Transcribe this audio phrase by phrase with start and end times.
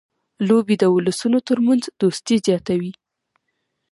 [0.47, 2.91] لوبې د اولسونو ترمنځ دوستي زیاتوي.